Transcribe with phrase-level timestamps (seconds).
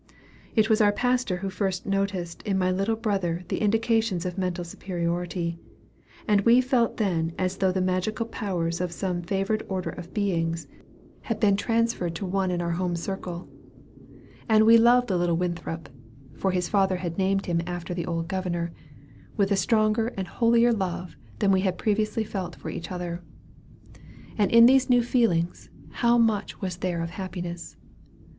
[0.55, 4.63] It was our pastor who first noticed in my little brother the indications of mental
[4.63, 5.59] superiority;
[6.27, 10.65] and we felt then as though the magical powers of some favored order of beings
[11.21, 13.47] had been transferred to one in our own home circle;
[14.49, 15.87] and we loved the little Winthrop
[16.35, 18.71] (for father had named him after the old governor)
[19.37, 23.21] with a stronger and holier love than we had previously felt for each other.
[24.35, 27.77] And in these new feelings how much was there of happiness!